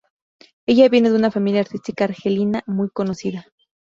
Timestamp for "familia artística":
1.29-2.05